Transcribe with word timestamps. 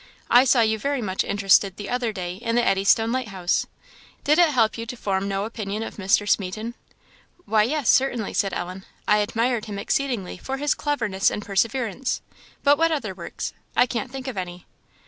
I 0.31 0.45
saw 0.45 0.61
you 0.61 0.79
very 0.79 0.99
much 0.99 1.23
interested 1.23 1.77
the 1.77 1.87
other 1.87 2.11
day 2.11 2.37
in 2.37 2.55
the 2.55 2.65
Eddystone 2.67 3.11
lighthouse; 3.11 3.67
did 4.23 4.39
it 4.39 4.49
help 4.49 4.75
you 4.75 4.87
to 4.87 4.97
form 4.97 5.27
no 5.27 5.45
opinion 5.45 5.83
of 5.83 5.97
Mr. 5.97 6.27
Smeaton?" 6.27 6.73
"Why, 7.45 7.61
yes, 7.61 7.87
certainly," 7.87 8.33
said 8.33 8.51
Ellen; 8.51 8.85
"I 9.07 9.17
admired 9.17 9.65
him 9.65 9.77
exceedingly 9.77 10.39
for 10.39 10.57
his 10.57 10.73
cleverness 10.73 11.29
and 11.29 11.45
perseverance; 11.45 12.23
but 12.63 12.79
what 12.79 12.91
other 12.91 13.13
works? 13.13 13.53
I 13.77 13.85
can't 13.85 14.09
think 14.11 14.27
of 14.27 14.37
any." 14.37 14.65